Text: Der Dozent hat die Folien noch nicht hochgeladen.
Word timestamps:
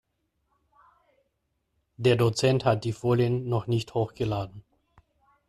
Der 1.97 2.15
Dozent 2.15 2.65
hat 2.65 2.85
die 2.85 2.91
Folien 2.91 3.47
noch 3.47 3.67
nicht 3.67 3.93
hochgeladen. 3.93 4.63